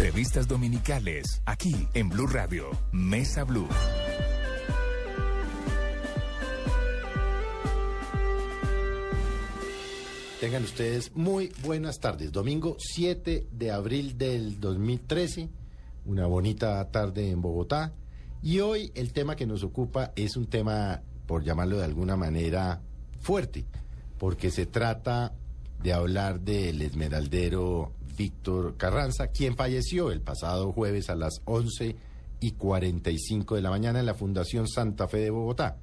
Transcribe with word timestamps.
Entrevistas 0.00 0.48
dominicales, 0.48 1.42
aquí 1.44 1.86
en 1.92 2.08
Blue 2.08 2.26
Radio, 2.26 2.70
Mesa 2.90 3.44
Blue. 3.44 3.68
Tengan 10.40 10.64
ustedes 10.64 11.14
muy 11.14 11.52
buenas 11.62 12.00
tardes. 12.00 12.32
Domingo 12.32 12.76
7 12.78 13.48
de 13.52 13.70
abril 13.70 14.16
del 14.16 14.58
2013, 14.58 15.50
una 16.06 16.26
bonita 16.26 16.90
tarde 16.90 17.28
en 17.28 17.42
Bogotá. 17.42 17.92
Y 18.42 18.60
hoy 18.60 18.92
el 18.94 19.12
tema 19.12 19.36
que 19.36 19.46
nos 19.46 19.62
ocupa 19.62 20.12
es 20.16 20.34
un 20.38 20.46
tema, 20.46 21.02
por 21.26 21.44
llamarlo 21.44 21.76
de 21.76 21.84
alguna 21.84 22.16
manera, 22.16 22.80
fuerte, 23.20 23.66
porque 24.16 24.50
se 24.50 24.64
trata 24.64 25.34
de 25.82 25.92
hablar 25.92 26.40
del 26.40 26.80
esmeraldero 26.80 27.92
Víctor 28.16 28.76
Carranza, 28.76 29.28
quien 29.28 29.56
falleció 29.56 30.10
el 30.10 30.20
pasado 30.20 30.72
jueves 30.72 31.10
a 31.10 31.16
las 31.16 31.42
11 31.44 31.96
y 32.40 32.52
45 32.52 33.54
de 33.54 33.62
la 33.62 33.70
mañana 33.70 34.00
en 34.00 34.06
la 34.06 34.14
Fundación 34.14 34.68
Santa 34.68 35.08
Fe 35.08 35.18
de 35.18 35.30
Bogotá. 35.30 35.78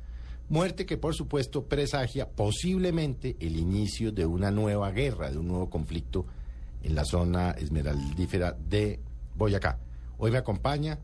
Muerte 0.50 0.86
que 0.86 0.98
por 0.98 1.14
supuesto 1.14 1.66
presagia 1.66 2.30
posiblemente 2.30 3.36
el 3.40 3.58
inicio 3.58 4.12
de 4.12 4.26
una 4.26 4.50
nueva 4.50 4.92
guerra, 4.92 5.30
de 5.30 5.38
un 5.38 5.48
nuevo 5.48 5.70
conflicto 5.70 6.26
en 6.84 6.96
la 6.96 7.04
zona 7.04 7.52
esmeraldífera 7.52 8.54
de 8.54 9.00
Boyacá. 9.36 9.80
Hoy 10.18 10.32
me 10.32 10.38
acompaña 10.38 11.00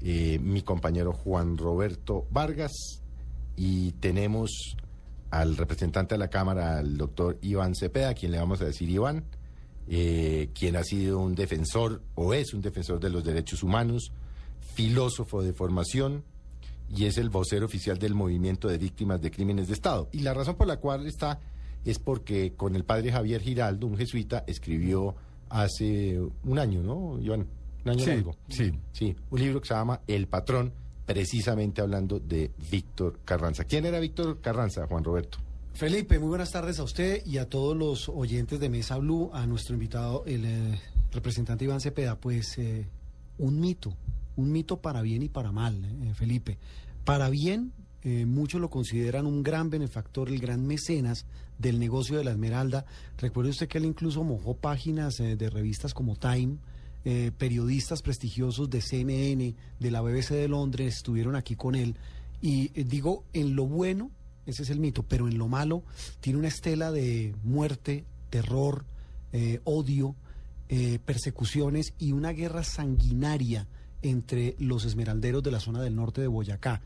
eh, 0.00 0.38
mi 0.40 0.62
compañero 0.62 1.12
Juan 1.12 1.56
Roberto 1.56 2.26
Vargas 2.30 3.02
y 3.56 3.92
tenemos 3.92 4.76
al 5.30 5.56
representante 5.56 6.14
de 6.14 6.18
la 6.18 6.28
Cámara, 6.28 6.78
al 6.78 6.96
doctor 6.96 7.38
Iván 7.42 7.74
Cepeda, 7.74 8.10
a 8.10 8.14
quien 8.14 8.32
le 8.32 8.38
vamos 8.38 8.60
a 8.60 8.64
decir 8.64 8.88
Iván, 8.88 9.24
eh, 9.88 10.50
quien 10.54 10.76
ha 10.76 10.82
sido 10.82 11.20
un 11.20 11.34
defensor 11.34 12.02
o 12.14 12.34
es 12.34 12.54
un 12.54 12.60
defensor 12.60 13.00
de 13.00 13.10
los 13.10 13.24
derechos 13.24 13.62
humanos, 13.62 14.12
filósofo 14.74 15.42
de 15.42 15.52
formación, 15.52 16.24
y 16.94 17.06
es 17.06 17.18
el 17.18 17.30
vocero 17.30 17.66
oficial 17.66 17.98
del 17.98 18.14
movimiento 18.14 18.68
de 18.68 18.78
víctimas 18.78 19.20
de 19.20 19.30
crímenes 19.30 19.68
de 19.68 19.74
Estado. 19.74 20.08
Y 20.12 20.20
la 20.20 20.34
razón 20.34 20.56
por 20.56 20.66
la 20.66 20.78
cual 20.78 21.06
está 21.06 21.40
es 21.84 21.98
porque 21.98 22.54
con 22.54 22.76
el 22.76 22.84
padre 22.84 23.12
Javier 23.12 23.40
Giraldo, 23.40 23.86
un 23.86 23.96
jesuita, 23.96 24.44
escribió 24.46 25.14
hace 25.48 26.20
un 26.44 26.58
año, 26.58 26.82
¿no, 26.82 27.18
Iván? 27.20 27.46
Un 27.84 27.90
año 27.90 28.04
sí, 28.04 28.10
algo. 28.10 28.36
Sí. 28.48 28.72
Sí, 28.92 29.16
un 29.30 29.40
libro 29.40 29.60
que 29.60 29.68
se 29.68 29.74
llama 29.74 30.00
El 30.06 30.26
Patrón, 30.26 30.72
precisamente 31.04 31.80
hablando 31.80 32.18
de 32.18 32.50
Víctor 32.70 33.20
Carranza. 33.24 33.64
¿Quién 33.64 33.86
era 33.86 34.00
Víctor 34.00 34.40
Carranza, 34.40 34.86
Juan 34.88 35.04
Roberto? 35.04 35.38
Felipe, 35.76 36.18
muy 36.18 36.28
buenas 36.28 36.52
tardes 36.52 36.78
a 36.78 36.84
usted 36.84 37.22
y 37.26 37.36
a 37.36 37.50
todos 37.50 37.76
los 37.76 38.08
oyentes 38.08 38.58
de 38.58 38.70
Mesa 38.70 38.96
Blue, 38.96 39.30
a 39.34 39.46
nuestro 39.46 39.74
invitado, 39.74 40.24
el 40.26 40.44
eh, 40.46 40.80
representante 41.12 41.64
Iván 41.66 41.82
Cepeda. 41.82 42.18
Pues 42.18 42.56
eh, 42.56 42.88
un 43.36 43.60
mito, 43.60 43.94
un 44.36 44.52
mito 44.52 44.80
para 44.80 45.02
bien 45.02 45.22
y 45.22 45.28
para 45.28 45.52
mal, 45.52 45.84
eh, 45.84 46.14
Felipe. 46.14 46.56
Para 47.04 47.28
bien, 47.28 47.74
eh, 48.04 48.24
muchos 48.24 48.58
lo 48.58 48.70
consideran 48.70 49.26
un 49.26 49.42
gran 49.42 49.68
benefactor, 49.68 50.30
el 50.30 50.40
gran 50.40 50.66
mecenas 50.66 51.26
del 51.58 51.78
negocio 51.78 52.16
de 52.16 52.24
la 52.24 52.30
Esmeralda. 52.30 52.86
Recuerde 53.18 53.50
usted 53.50 53.68
que 53.68 53.76
él 53.76 53.84
incluso 53.84 54.24
mojó 54.24 54.56
páginas 54.56 55.20
eh, 55.20 55.36
de 55.36 55.50
revistas 55.50 55.92
como 55.92 56.16
Time. 56.16 56.56
eh, 57.04 57.30
periodistas 57.36 58.02
prestigiosos 58.02 58.68
de 58.68 58.80
CNN, 58.80 59.54
de 59.78 59.90
la 59.92 60.00
BBC 60.00 60.30
de 60.30 60.48
Londres, 60.48 60.96
estuvieron 60.96 61.36
aquí 61.36 61.54
con 61.54 61.76
él. 61.76 61.96
Y 62.40 62.72
eh, 62.74 62.84
digo, 62.84 63.24
en 63.32 63.54
lo 63.54 63.66
bueno, 63.66 64.10
ese 64.46 64.62
es 64.62 64.70
el 64.70 64.78
mito, 64.78 65.02
pero 65.02 65.28
en 65.28 65.38
lo 65.38 65.48
malo 65.48 65.82
tiene 66.20 66.38
una 66.38 66.48
estela 66.48 66.92
de 66.92 67.34
muerte, 67.42 68.04
terror, 68.30 68.84
eh, 69.32 69.60
odio, 69.64 70.14
eh, 70.68 70.98
persecuciones 71.04 71.94
y 71.98 72.12
una 72.12 72.32
guerra 72.32 72.64
sanguinaria 72.64 73.66
entre 74.02 74.54
los 74.58 74.84
esmeralderos 74.84 75.42
de 75.42 75.50
la 75.50 75.60
zona 75.60 75.82
del 75.82 75.96
norte 75.96 76.20
de 76.20 76.28
Boyacá. 76.28 76.80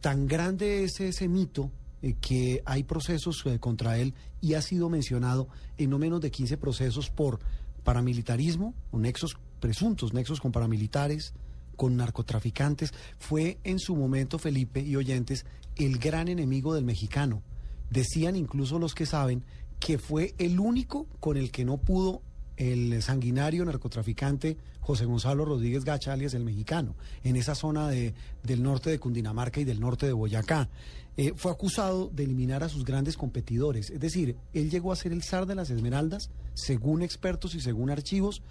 Tan 0.00 0.26
grande 0.26 0.84
es 0.84 1.00
ese 1.00 1.28
mito 1.28 1.70
eh, 2.02 2.14
que 2.20 2.62
hay 2.64 2.84
procesos 2.84 3.44
contra 3.60 3.98
él 3.98 4.14
y 4.40 4.54
ha 4.54 4.62
sido 4.62 4.88
mencionado 4.88 5.48
en 5.76 5.90
no 5.90 5.98
menos 5.98 6.20
de 6.20 6.30
15 6.30 6.56
procesos 6.56 7.10
por 7.10 7.38
paramilitarismo 7.82 8.74
o 8.90 8.98
nexos 8.98 9.36
presuntos, 9.60 10.14
nexos 10.14 10.40
con 10.40 10.52
paramilitares, 10.52 11.34
con 11.74 11.96
narcotraficantes. 11.96 12.92
Fue 13.18 13.58
en 13.64 13.78
su 13.78 13.96
momento, 13.96 14.38
Felipe 14.38 14.80
y 14.80 14.96
oyentes, 14.96 15.44
el 15.76 15.98
gran 15.98 16.28
enemigo 16.28 16.74
del 16.74 16.84
mexicano. 16.84 17.42
Decían 17.90 18.36
incluso 18.36 18.78
los 18.78 18.94
que 18.94 19.06
saben 19.06 19.44
que 19.80 19.98
fue 19.98 20.34
el 20.38 20.60
único 20.60 21.06
con 21.20 21.36
el 21.36 21.50
que 21.50 21.64
no 21.64 21.78
pudo 21.78 22.22
el 22.56 23.02
sanguinario 23.02 23.64
narcotraficante 23.64 24.56
José 24.80 25.06
Gonzalo 25.06 25.44
Rodríguez 25.44 25.84
Gacha, 25.84 26.12
alias 26.12 26.34
el 26.34 26.44
mexicano, 26.44 26.94
en 27.22 27.36
esa 27.36 27.54
zona 27.54 27.88
de, 27.88 28.14
del 28.42 28.62
norte 28.62 28.90
de 28.90 28.98
Cundinamarca 28.98 29.60
y 29.60 29.64
del 29.64 29.80
norte 29.80 30.06
de 30.06 30.12
Boyacá. 30.12 30.68
Eh, 31.16 31.32
fue 31.36 31.52
acusado 31.52 32.10
de 32.12 32.24
eliminar 32.24 32.62
a 32.62 32.68
sus 32.68 32.84
grandes 32.84 33.16
competidores. 33.16 33.90
Es 33.90 34.00
decir, 34.00 34.36
él 34.52 34.70
llegó 34.70 34.92
a 34.92 34.96
ser 34.96 35.12
el 35.12 35.22
zar 35.22 35.46
de 35.46 35.54
las 35.54 35.70
Esmeraldas, 35.70 36.30
según 36.52 37.02
expertos 37.02 37.54
y 37.54 37.60
según 37.60 37.90
archivos, 37.90 38.42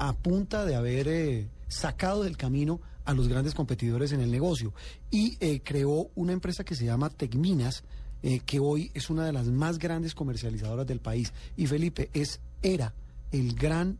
a 0.00 0.14
punta 0.14 0.64
de 0.64 0.74
haber 0.74 1.08
eh, 1.08 1.48
sacado 1.68 2.24
del 2.24 2.38
camino 2.38 2.80
a 3.04 3.12
los 3.12 3.28
grandes 3.28 3.54
competidores 3.54 4.12
en 4.12 4.20
el 4.20 4.30
negocio. 4.30 4.72
Y 5.10 5.36
eh, 5.40 5.60
creó 5.62 6.10
una 6.14 6.32
empresa 6.32 6.64
que 6.64 6.74
se 6.74 6.86
llama 6.86 7.10
Tecminas, 7.10 7.84
eh, 8.22 8.40
que 8.40 8.60
hoy 8.60 8.90
es 8.94 9.10
una 9.10 9.26
de 9.26 9.32
las 9.32 9.48
más 9.48 9.78
grandes 9.78 10.14
comercializadoras 10.14 10.86
del 10.86 11.00
país. 11.00 11.34
Y 11.54 11.66
Felipe 11.66 12.08
es, 12.14 12.40
era 12.62 12.94
el 13.30 13.54
gran 13.54 13.98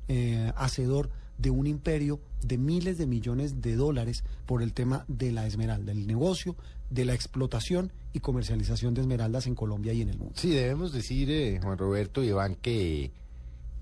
hacedor 0.56 1.10
de 1.38 1.50
un 1.50 1.66
imperio 1.66 2.18
de 2.42 2.58
miles 2.58 2.98
de 2.98 3.06
millones 3.06 3.60
de 3.60 3.76
dólares 3.76 4.24
por 4.46 4.62
el 4.62 4.72
tema 4.72 5.04
de 5.06 5.32
la 5.32 5.46
esmeralda, 5.46 5.92
el 5.92 6.06
negocio 6.06 6.56
de 6.88 7.04
la 7.04 7.14
explotación 7.14 7.92
y 8.12 8.20
comercialización 8.20 8.94
de 8.94 9.02
esmeraldas 9.02 9.46
en 9.46 9.54
Colombia 9.54 9.92
y 9.92 10.00
en 10.00 10.08
el 10.08 10.18
mundo. 10.18 10.34
Sí, 10.36 10.50
debemos 10.50 10.92
decir, 10.92 11.60
Juan 11.62 11.78
Roberto 11.78 12.24
Iván, 12.24 12.56
que 12.56 13.12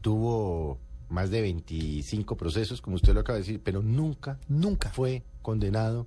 tuvo 0.02 0.78
más 1.08 1.30
de 1.30 1.40
25 1.40 2.36
procesos, 2.36 2.80
como 2.80 2.96
usted 2.96 3.14
lo 3.14 3.20
acaba 3.20 3.38
de 3.38 3.44
decir, 3.44 3.60
pero 3.62 3.82
nunca, 3.82 4.38
Nunca. 4.48 4.90
fue 4.90 5.22
condenado, 5.42 6.06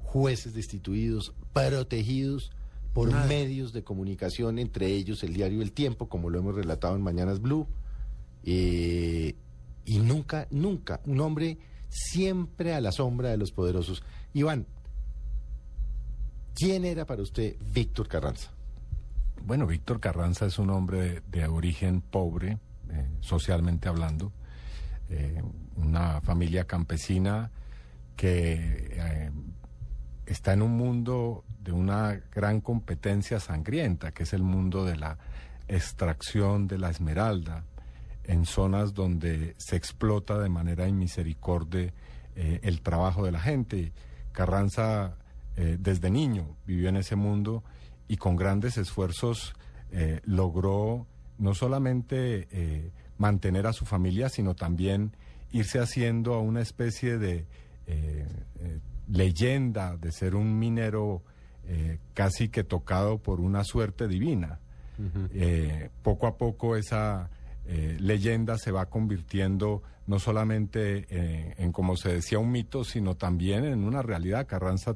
jueces 0.00 0.54
destituidos, 0.54 1.32
protegidos 1.52 2.50
por 2.92 3.10
Nada. 3.10 3.26
medios 3.26 3.72
de 3.72 3.82
comunicación, 3.82 4.58
entre 4.58 4.86
ellos 4.88 5.22
el 5.24 5.32
diario 5.34 5.62
El 5.62 5.72
Tiempo, 5.72 6.08
como 6.08 6.30
lo 6.30 6.38
hemos 6.38 6.54
relatado 6.54 6.94
en 6.94 7.02
Mañanas 7.02 7.40
Blue, 7.40 7.66
eh, 8.44 9.34
y 9.86 9.98
nunca, 9.98 10.46
nunca, 10.50 11.00
un 11.06 11.20
hombre 11.20 11.58
siempre 11.88 12.74
a 12.74 12.80
la 12.80 12.92
sombra 12.92 13.30
de 13.30 13.36
los 13.36 13.50
poderosos. 13.52 14.02
Iván, 14.32 14.66
¿quién 16.54 16.84
era 16.84 17.04
para 17.06 17.22
usted 17.22 17.56
Víctor 17.72 18.08
Carranza? 18.08 18.50
Bueno, 19.44 19.66
Víctor 19.66 20.00
Carranza 20.00 20.46
es 20.46 20.58
un 20.58 20.70
hombre 20.70 21.00
de, 21.00 21.22
de 21.30 21.46
origen 21.48 22.00
pobre, 22.00 22.58
eh, 22.94 23.06
socialmente 23.20 23.88
hablando, 23.88 24.32
eh, 25.10 25.42
una 25.76 26.20
familia 26.22 26.64
campesina 26.64 27.50
que 28.16 28.88
eh, 28.92 29.30
está 30.24 30.54
en 30.54 30.62
un 30.62 30.72
mundo 30.72 31.44
de 31.60 31.72
una 31.72 32.22
gran 32.34 32.60
competencia 32.60 33.38
sangrienta, 33.38 34.12
que 34.12 34.22
es 34.22 34.32
el 34.32 34.42
mundo 34.42 34.84
de 34.84 34.96
la 34.96 35.18
extracción 35.68 36.68
de 36.68 36.78
la 36.78 36.90
esmeralda, 36.90 37.64
en 38.22 38.46
zonas 38.46 38.94
donde 38.94 39.54
se 39.58 39.76
explota 39.76 40.38
de 40.38 40.48
manera 40.48 40.88
inmisericordia 40.88 41.92
eh, 42.34 42.60
el 42.62 42.80
trabajo 42.80 43.24
de 43.24 43.32
la 43.32 43.40
gente. 43.40 43.92
Carranza 44.32 45.16
desde 45.56 46.10
niño 46.10 46.56
vivió 46.66 46.88
en 46.88 46.96
ese 46.96 47.14
mundo 47.14 47.62
y 48.08 48.16
con 48.16 48.34
grandes 48.34 48.76
esfuerzos 48.76 49.54
logró 50.24 51.06
no 51.38 51.54
solamente 51.54 52.48
eh, 52.50 52.90
mantener 53.18 53.66
a 53.66 53.72
su 53.72 53.84
familia, 53.84 54.28
sino 54.28 54.54
también 54.54 55.16
irse 55.50 55.78
haciendo 55.78 56.34
a 56.34 56.40
una 56.40 56.60
especie 56.60 57.18
de 57.18 57.46
eh, 57.86 58.26
eh, 58.60 58.80
leyenda 59.08 59.96
de 59.96 60.12
ser 60.12 60.34
un 60.34 60.58
minero 60.58 61.22
casi 62.12 62.50
que 62.50 62.62
tocado 62.62 63.16
por 63.16 63.40
una 63.40 63.64
suerte 63.64 64.06
divina. 64.06 64.60
Poco 66.02 66.26
a 66.26 66.36
poco 66.36 66.76
esa 66.76 67.30
leyenda 67.98 68.58
se 68.58 68.70
va 68.70 68.90
convirtiendo 68.90 69.82
no 70.06 70.18
solamente 70.18 71.06
en, 71.56 71.72
como 71.72 71.96
se 71.96 72.16
decía, 72.16 72.38
un 72.38 72.52
mito, 72.52 72.84
sino 72.84 73.14
también 73.16 73.64
en 73.64 73.82
una 73.82 74.02
realidad. 74.02 74.46
Carranza 74.46 74.92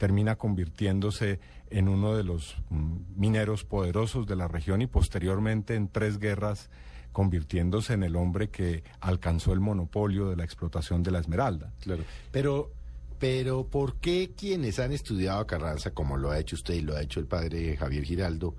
termina 0.00 0.36
convirtiéndose 0.36 1.40
en 1.68 1.86
uno 1.86 2.16
de 2.16 2.24
los 2.24 2.56
mm, 2.70 3.20
mineros 3.20 3.64
poderosos 3.64 4.26
de 4.26 4.34
la 4.34 4.48
región 4.48 4.80
y 4.80 4.86
posteriormente 4.86 5.74
en 5.74 5.88
tres 5.88 6.18
guerras 6.18 6.70
convirtiéndose 7.12 7.92
en 7.92 8.02
el 8.02 8.16
hombre 8.16 8.48
que 8.48 8.82
alcanzó 9.00 9.52
el 9.52 9.60
monopolio 9.60 10.30
de 10.30 10.36
la 10.36 10.44
explotación 10.44 11.02
de 11.02 11.10
la 11.10 11.18
esmeralda. 11.18 11.74
Claro. 11.80 12.04
Pero, 12.32 12.70
pero, 13.18 13.66
¿por 13.66 13.96
qué 13.96 14.32
quienes 14.34 14.78
han 14.78 14.92
estudiado 14.92 15.38
a 15.38 15.46
Carranza, 15.46 15.90
como 15.90 16.16
lo 16.16 16.30
ha 16.30 16.38
hecho 16.38 16.56
usted 16.56 16.72
y 16.72 16.80
lo 16.80 16.96
ha 16.96 17.02
hecho 17.02 17.20
el 17.20 17.26
padre 17.26 17.76
Javier 17.76 18.04
Giraldo, 18.04 18.54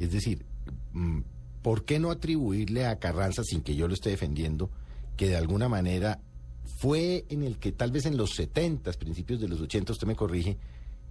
es 0.00 0.10
decir, 0.10 0.44
mm, 0.92 1.20
¿por 1.62 1.84
qué 1.84 2.00
no 2.00 2.10
atribuirle 2.10 2.86
a 2.86 2.98
Carranza, 2.98 3.44
sin 3.44 3.60
que 3.60 3.76
yo 3.76 3.86
lo 3.86 3.94
esté 3.94 4.10
defendiendo, 4.10 4.70
que 5.16 5.28
de 5.28 5.36
alguna 5.36 5.68
manera 5.68 6.18
fue 6.64 7.24
en 7.28 7.42
el 7.42 7.58
que 7.58 7.72
tal 7.72 7.90
vez 7.92 8.06
en 8.06 8.16
los 8.16 8.30
70, 8.34 8.92
principios 8.92 9.40
de 9.40 9.48
los 9.48 9.60
80, 9.60 9.92
usted 9.92 10.06
me 10.06 10.16
corrige, 10.16 10.56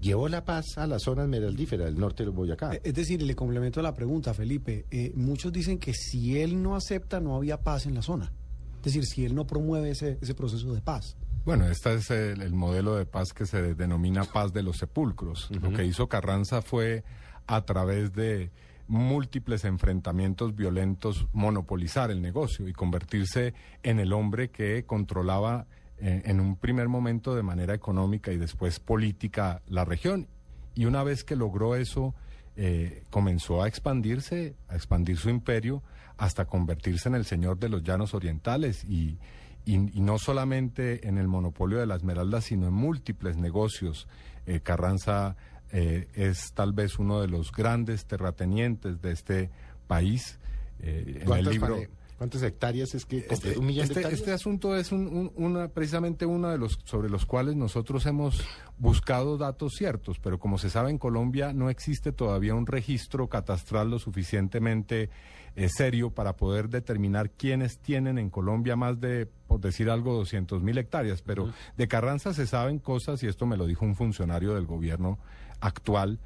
llevó 0.01 0.27
la 0.27 0.43
paz 0.43 0.77
a 0.77 0.87
la 0.87 0.99
zona 0.99 1.23
esmeraldífera 1.23 1.85
del 1.85 1.97
norte 1.97 2.23
de 2.23 2.29
Boyacá. 2.29 2.73
Eh, 2.75 2.81
Es 2.83 2.93
decir, 2.93 3.21
le 3.21 3.35
complemento 3.35 3.81
la 3.81 3.93
pregunta, 3.93 4.33
Felipe. 4.33 4.85
eh, 4.91 5.11
muchos 5.15 5.51
dicen 5.53 5.77
que 5.79 5.93
si 5.93 6.39
él 6.41 6.61
no 6.61 6.75
acepta, 6.75 7.19
no 7.19 7.35
había 7.35 7.61
paz 7.61 7.85
en 7.85 7.95
la 7.95 8.01
zona. 8.01 8.31
Es 8.77 8.83
decir, 8.93 9.05
si 9.05 9.23
él 9.25 9.33
no 9.33 9.47
promueve 9.47 9.91
ese, 9.91 10.17
ese 10.21 10.33
proceso 10.35 10.73
de 10.73 10.81
paz. 10.81 11.15
Bueno, 11.45 11.67
este 11.69 11.93
es 11.95 12.09
el, 12.11 12.41
el 12.41 12.53
modelo 12.53 12.95
de 12.95 13.05
paz 13.05 13.33
que 13.33 13.45
se 13.45 13.75
denomina 13.75 14.23
paz 14.25 14.51
de 14.53 14.63
los 14.63 14.77
sepulcros. 14.77 15.49
Lo 15.51 15.71
que 15.73 15.85
hizo 15.85 16.07
Carranza 16.07 16.61
fue, 16.61 17.03
a 17.47 17.65
través 17.65 18.13
de 18.13 18.51
múltiples 18.87 19.65
enfrentamientos 19.65 20.55
violentos, 20.55 21.27
monopolizar 21.33 22.11
el 22.11 22.21
negocio 22.21 22.67
y 22.67 22.73
convertirse 22.73 23.53
en 23.81 23.99
el 23.99 24.13
hombre 24.13 24.49
que 24.49 24.85
controlaba 24.85 25.67
eh, 25.97 26.23
en 26.25 26.39
un 26.39 26.57
primer 26.57 26.89
momento 26.89 27.35
de 27.35 27.43
manera 27.43 27.73
económica 27.73 28.31
y 28.31 28.37
después 28.37 28.79
política 28.79 29.61
la 29.67 29.85
región. 29.85 30.27
Y 30.75 30.85
una 30.85 31.03
vez 31.03 31.23
que 31.23 31.35
logró 31.35 31.75
eso, 31.75 32.13
eh, 32.55 33.03
comenzó 33.09 33.63
a 33.63 33.67
expandirse, 33.67 34.55
a 34.67 34.75
expandir 34.75 35.17
su 35.17 35.29
imperio 35.29 35.81
hasta 36.17 36.45
convertirse 36.45 37.09
en 37.09 37.15
el 37.15 37.25
señor 37.25 37.57
de 37.57 37.69
los 37.69 37.83
llanos 37.83 38.13
orientales 38.13 38.83
y, 38.83 39.17
y, 39.65 39.77
no 39.77 40.19
solamente 40.19 41.07
en 41.07 41.17
el 41.17 41.27
monopolio 41.27 41.79
de 41.79 41.87
la 41.87 41.95
esmeralda, 41.95 42.41
sino 42.41 42.67
en 42.67 42.73
múltiples 42.73 43.37
negocios. 43.37 44.07
Eh, 44.45 44.59
Carranza 44.59 45.35
eh, 45.73 46.07
es 46.13 46.53
tal 46.53 46.71
vez 46.71 46.97
uno 46.99 47.19
de 47.19 47.27
los 47.27 47.51
grandes 47.51 48.05
terratenientes 48.05 49.01
de 49.01 49.11
este 49.11 49.49
país. 49.87 50.39
Eh, 50.79 51.03
en 51.07 51.17
el 51.17 51.25
¿Cuántas, 51.25 51.53
libro... 51.53 51.77
¿Cuántas 52.17 52.43
hectáreas 52.43 52.93
es 52.95 53.05
que 53.05 53.17
Este, 53.17 53.27
completó? 53.27 53.59
un 53.59 53.65
millón 53.65 53.87
de 53.87 53.91
este- 53.91 53.99
hectáreas? 53.99 54.19
este 54.21 54.31
asunto 54.31 54.77
es 54.77 54.91
un- 54.93 55.07
un- 55.07 55.31
una, 55.35 55.67
precisamente 55.67 56.25
uno 56.25 56.49
de 56.49 56.57
los 56.57 56.79
sobre 56.85 57.09
los 57.09 57.25
cuales 57.25 57.55
nosotros 57.57 58.05
hemos 58.05 58.39
buscado 58.77 59.37
datos 59.37 59.73
ciertos, 59.77 60.19
pero 60.19 60.39
como 60.39 60.57
se 60.57 60.69
sabe 60.69 60.89
en 60.91 60.99
Colombia 60.99 61.51
no 61.53 61.69
existe 61.69 62.11
todavía 62.13 62.53
un 62.55 62.65
registro 62.67 63.27
catastral 63.27 63.89
lo 63.89 63.99
suficientemente 63.99 65.09
eh, 65.55 65.69
serio 65.69 66.11
para 66.11 66.35
poder 66.35 66.69
determinar 66.69 67.29
quiénes 67.29 67.77
tienen 67.79 68.17
en 68.17 68.29
Colombia 68.29 68.75
más 68.75 68.99
de, 69.01 69.27
por 69.47 69.59
decir 69.59 69.89
algo, 69.89 70.13
200 70.13 70.63
mil 70.63 70.77
hectáreas. 70.77 71.21
Pero 71.21 71.51
de 71.77 71.87
Carranza 71.87 72.33
se 72.33 72.47
saben 72.47 72.79
cosas, 72.79 73.21
y 73.23 73.27
esto 73.27 73.45
me 73.45 73.55
lo 73.57 73.67
dijo 73.67 73.85
un 73.85 73.95
funcionario 73.95 74.55
del 74.55 74.65
gobierno 74.65 75.19
actual, 75.63 76.19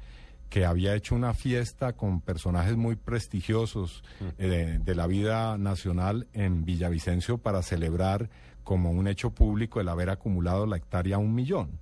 que 0.50 0.64
había 0.64 0.94
hecho 0.94 1.14
una 1.14 1.34
fiesta 1.34 1.92
con 1.92 2.20
personajes 2.22 2.76
muy 2.76 2.96
prestigiosos 2.96 4.02
eh, 4.38 4.78
de, 4.82 4.94
la 4.94 5.06
vida 5.06 5.58
nacional 5.58 6.26
en 6.32 6.64
Villavicencio 6.64 7.38
para 7.38 7.62
celebrar 7.62 8.30
como 8.64 8.90
un 8.90 9.08
hecho 9.08 9.30
público 9.30 9.80
el 9.80 9.88
haber 9.88 10.10
acumulado 10.10 10.66
la 10.66 10.76
hectárea 10.76 11.18
un 11.18 11.34
millón. 11.34 11.78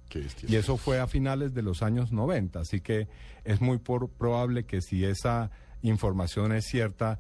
Y 0.49 0.57
eso 0.57 0.77
fue 0.77 0.99
a 1.01 1.07
finales 1.07 1.55
de 1.55 1.63
los 1.63 1.83
años 1.83 2.13
90, 2.13 2.61
así 2.61 2.81
que 2.81 3.09
es 3.45 3.61
muy 3.61 3.79
por- 3.79 4.09
probable 4.09 4.65
que 4.65 4.81
si 4.83 5.05
esa 5.05 5.51
información 5.83 6.53
es 6.53 6.65
cierta, 6.67 7.19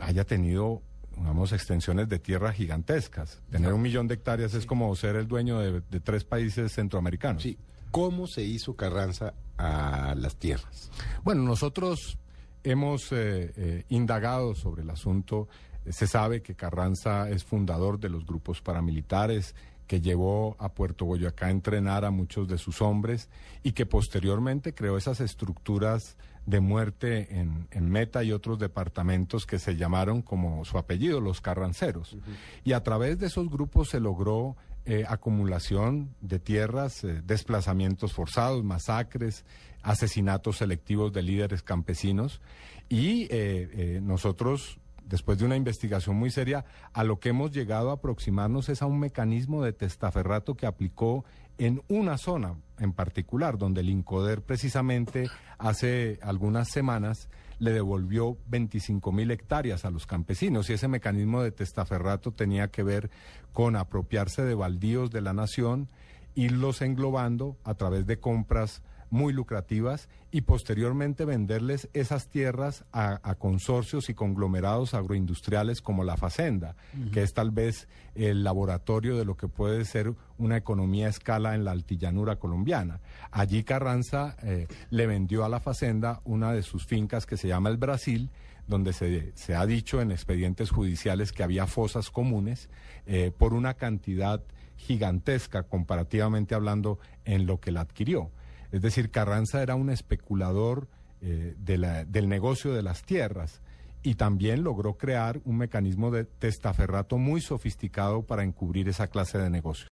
haya 0.00 0.24
tenido, 0.24 0.82
digamos, 1.16 1.52
extensiones 1.52 2.08
de 2.08 2.18
tierra 2.20 2.52
gigantescas. 2.52 3.40
Tener 3.50 3.72
un 3.72 3.82
millón 3.82 4.06
de 4.08 4.14
hectáreas 4.14 4.54
es 4.54 4.66
como 4.66 4.94
ser 4.96 5.16
el 5.16 5.26
dueño 5.26 5.58
de, 5.58 5.80
de 5.88 6.00
tres 6.00 6.22
países 6.24 6.72
centroamericanos. 6.72 7.42
Sí. 7.42 7.58
¿Cómo 7.90 8.26
se 8.26 8.42
hizo 8.42 8.76
Carranza 8.76 9.34
a 9.58 10.14
las 10.16 10.36
tierras? 10.36 10.90
Bueno, 11.24 11.42
nosotros 11.42 12.18
hemos 12.62 13.12
eh, 13.12 13.52
eh, 13.56 13.84
indagado 13.88 14.54
sobre 14.54 14.82
el 14.82 14.90
asunto. 14.90 15.48
Se 15.88 16.06
sabe 16.06 16.42
que 16.42 16.54
Carranza 16.54 17.30
es 17.30 17.44
fundador 17.44 17.98
de 17.98 18.08
los 18.08 18.26
grupos 18.26 18.60
paramilitares 18.60 19.54
que 19.86 20.00
llevó 20.00 20.56
a 20.58 20.72
Puerto 20.74 21.04
Boyacá 21.04 21.46
a 21.46 21.50
entrenar 21.50 22.04
a 22.04 22.10
muchos 22.10 22.48
de 22.48 22.58
sus 22.58 22.82
hombres 22.82 23.28
y 23.62 23.72
que 23.72 23.86
posteriormente 23.86 24.74
creó 24.74 24.96
esas 24.96 25.20
estructuras 25.20 26.16
de 26.44 26.60
muerte 26.60 27.38
en, 27.38 27.68
en 27.70 27.88
Meta 27.88 28.24
y 28.24 28.32
otros 28.32 28.58
departamentos 28.58 29.46
que 29.46 29.58
se 29.58 29.76
llamaron 29.76 30.22
como 30.22 30.64
su 30.64 30.78
apellido, 30.78 31.20
los 31.20 31.40
carranceros. 31.40 32.16
Y 32.64 32.72
a 32.72 32.82
través 32.82 33.18
de 33.18 33.26
esos 33.26 33.50
grupos 33.50 33.90
se 33.90 34.00
logró 34.00 34.56
eh, 34.88 35.04
acumulación 35.08 36.14
de 36.20 36.38
tierras, 36.38 37.02
eh, 37.02 37.20
desplazamientos 37.24 38.12
forzados, 38.12 38.62
masacres, 38.62 39.44
asesinatos 39.82 40.58
selectivos 40.58 41.12
de 41.12 41.22
líderes 41.22 41.64
campesinos. 41.64 42.40
Y 42.88 43.26
eh, 43.30 43.98
nosotros 44.00 44.78
después 45.04 45.38
de 45.38 45.44
una 45.44 45.56
investigación 45.56 46.16
muy 46.16 46.30
seria, 46.30 46.64
a 46.92 47.04
lo 47.04 47.18
que 47.18 47.30
hemos 47.30 47.50
llegado 47.52 47.90
a 47.90 47.94
aproximarnos 47.94 48.68
es 48.68 48.82
a 48.82 48.86
un 48.86 48.98
mecanismo 48.98 49.62
de 49.62 49.72
testaferrato 49.72 50.54
que 50.54 50.66
aplicó 50.66 51.24
en 51.58 51.82
una 51.88 52.18
zona 52.18 52.54
en 52.78 52.92
particular, 52.92 53.58
donde 53.58 53.80
el 53.80 53.88
INCODER 53.88 54.42
precisamente 54.42 55.28
hace 55.58 56.18
algunas 56.22 56.68
semanas 56.68 57.28
le 57.58 57.72
devolvió 57.72 58.36
25 58.48 59.12
mil 59.12 59.30
hectáreas 59.30 59.84
a 59.84 59.90
los 59.90 60.06
campesinos. 60.06 60.68
Y 60.68 60.74
ese 60.74 60.88
mecanismo 60.88 61.42
de 61.42 61.52
testaferrato 61.52 62.32
tenía 62.32 62.68
que 62.68 62.82
ver 62.82 63.10
con 63.52 63.76
apropiarse 63.76 64.42
de 64.42 64.54
baldíos 64.54 65.10
de 65.10 65.20
la 65.20 65.32
nación, 65.32 65.88
irlos 66.34 66.82
englobando 66.82 67.56
a 67.64 67.74
través 67.74 68.06
de 68.06 68.18
compras 68.18 68.82
muy 69.10 69.32
lucrativas 69.32 70.08
y 70.30 70.42
posteriormente 70.42 71.24
venderles 71.24 71.88
esas 71.92 72.28
tierras 72.28 72.84
a, 72.92 73.20
a 73.22 73.34
consorcios 73.36 74.08
y 74.08 74.14
conglomerados 74.14 74.94
agroindustriales 74.94 75.80
como 75.80 76.04
la 76.04 76.16
Facenda, 76.16 76.76
que 77.12 77.22
es 77.22 77.32
tal 77.34 77.50
vez 77.50 77.88
el 78.14 78.44
laboratorio 78.44 79.16
de 79.16 79.24
lo 79.24 79.36
que 79.36 79.48
puede 79.48 79.84
ser 79.84 80.14
una 80.38 80.56
economía 80.56 81.06
a 81.06 81.10
escala 81.10 81.54
en 81.54 81.64
la 81.64 81.72
altillanura 81.72 82.36
colombiana. 82.36 83.00
Allí 83.30 83.64
Carranza 83.64 84.36
eh, 84.42 84.66
le 84.90 85.06
vendió 85.06 85.44
a 85.44 85.48
la 85.48 85.60
Facenda 85.60 86.20
una 86.24 86.52
de 86.52 86.62
sus 86.62 86.86
fincas 86.86 87.26
que 87.26 87.36
se 87.36 87.48
llama 87.48 87.68
el 87.68 87.76
Brasil, 87.76 88.30
donde 88.66 88.92
se, 88.92 89.32
se 89.36 89.54
ha 89.54 89.64
dicho 89.64 90.00
en 90.00 90.10
expedientes 90.10 90.70
judiciales 90.70 91.32
que 91.32 91.42
había 91.42 91.66
fosas 91.66 92.10
comunes 92.10 92.68
eh, 93.06 93.32
por 93.36 93.54
una 93.54 93.74
cantidad 93.74 94.42
gigantesca 94.76 95.62
comparativamente 95.62 96.54
hablando 96.54 96.98
en 97.24 97.46
lo 97.46 97.60
que 97.60 97.72
la 97.72 97.82
adquirió. 97.82 98.30
Es 98.72 98.82
decir, 98.82 99.10
Carranza 99.10 99.62
era 99.62 99.74
un 99.74 99.90
especulador 99.90 100.88
eh, 101.20 101.54
del 101.58 102.28
negocio 102.28 102.72
de 102.72 102.82
las 102.82 103.02
tierras 103.02 103.60
y 104.02 104.14
también 104.14 104.62
logró 104.62 104.96
crear 104.96 105.40
un 105.44 105.58
mecanismo 105.58 106.10
de 106.10 106.24
testaferrato 106.24 107.18
muy 107.18 107.40
sofisticado 107.40 108.22
para 108.22 108.44
encubrir 108.44 108.88
esa 108.88 109.08
clase 109.08 109.36
de 109.36 109.50
negocio. 109.50 109.84